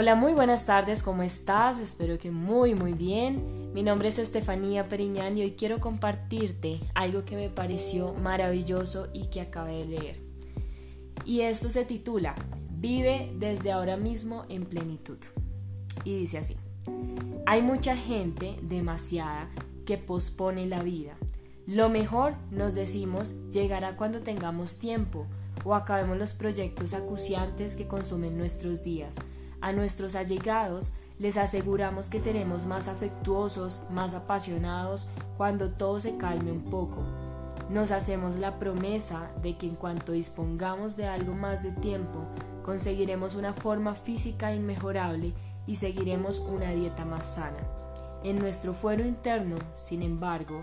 [0.00, 1.80] Hola, muy buenas tardes, ¿cómo estás?
[1.80, 3.72] Espero que muy, muy bien.
[3.74, 9.26] Mi nombre es Estefanía Periñán y hoy quiero compartirte algo que me pareció maravilloso y
[9.26, 10.20] que acabé de leer.
[11.24, 12.36] Y esto se titula
[12.70, 15.18] Vive desde ahora mismo en plenitud.
[16.04, 16.56] Y dice así,
[17.44, 19.50] hay mucha gente, demasiada,
[19.84, 21.16] que pospone la vida.
[21.66, 25.26] Lo mejor, nos decimos, llegará cuando tengamos tiempo
[25.64, 29.16] o acabemos los proyectos acuciantes que consumen nuestros días
[29.60, 36.52] a nuestros allegados les aseguramos que seremos más afectuosos, más apasionados cuando todo se calme
[36.52, 37.04] un poco.
[37.70, 42.24] Nos hacemos la promesa de que en cuanto dispongamos de algo más de tiempo,
[42.64, 45.34] conseguiremos una forma física inmejorable
[45.66, 47.58] y seguiremos una dieta más sana.
[48.24, 50.62] En nuestro fuero interno, sin embargo,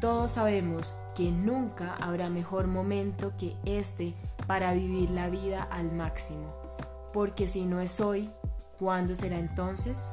[0.00, 4.14] todos sabemos que nunca habrá mejor momento que este
[4.46, 6.60] para vivir la vida al máximo
[7.12, 8.30] porque si no es hoy,
[8.78, 10.10] ¿cuándo será entonces?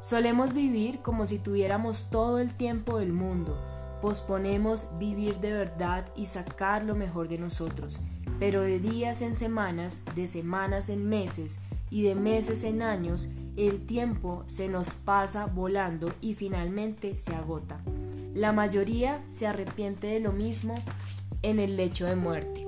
[0.00, 3.58] Solemos vivir como si tuviéramos todo el tiempo del mundo,
[4.00, 8.00] posponemos vivir de verdad y sacar lo mejor de nosotros,
[8.38, 11.58] pero de días en semanas, de semanas en meses
[11.90, 17.80] y de meses en años, el tiempo se nos pasa volando y finalmente se agota.
[18.34, 20.76] La mayoría se arrepiente de lo mismo
[21.42, 22.66] en el lecho de muerte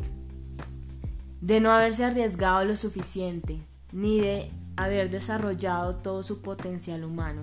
[1.41, 3.59] de no haberse arriesgado lo suficiente,
[3.93, 7.43] ni de haber desarrollado todo su potencial humano,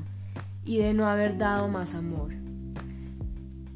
[0.63, 2.33] y de no haber dado más amor.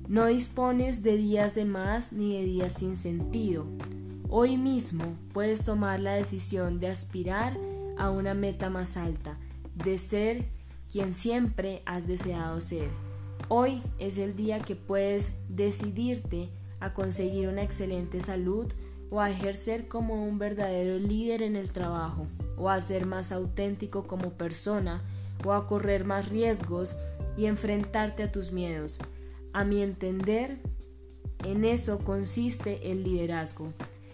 [0.08, 3.66] No dispones de días de más ni de días sin sentido.
[4.30, 7.58] Hoy mismo puedes tomar la decisión de aspirar
[7.98, 9.38] a una meta más alta,
[9.74, 10.46] de ser
[10.92, 12.90] quien siempre has deseado ser.
[13.48, 16.50] Hoy es el día que puedes decidirte
[16.80, 18.72] a conseguir una excelente salud,
[19.12, 22.26] o a ejercer como un verdadero líder en el trabajo,
[22.58, 25.04] o a ser más auténtico como persona,
[25.46, 26.96] o a correr más riesgos
[27.38, 29.00] y enfrentarte a tus miedos.
[29.52, 30.60] A mi entender,
[31.44, 33.74] en eso consiste el liderazgo,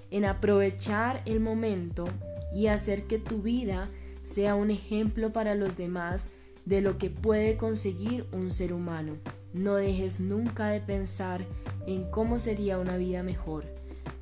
[0.10, 2.06] en aprovechar el momento
[2.54, 3.90] y hacer que tu vida
[4.24, 6.30] sea un ejemplo para los demás
[6.66, 9.14] de lo que puede conseguir un ser humano.
[9.54, 11.46] No dejes nunca de pensar
[11.86, 13.78] en cómo sería una vida mejor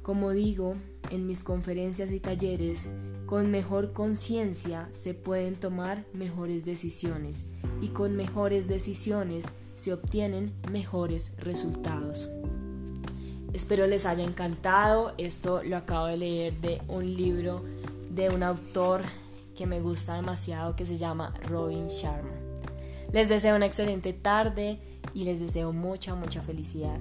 [0.05, 0.75] como digo
[1.09, 2.85] en mis conferencias y talleres,
[3.25, 7.45] con mejor conciencia se pueden tomar mejores decisiones
[7.81, 12.29] y con mejores decisiones se obtienen mejores resultados.
[13.51, 15.15] Espero les haya encantado.
[15.17, 17.63] Esto lo acabo de leer de un libro
[18.11, 19.01] de un autor
[19.57, 22.29] que me gusta demasiado que se llama Robin Sharma.
[23.11, 24.77] Les deseo una excelente tarde
[25.15, 26.99] y les deseo mucha, mucha felicidad.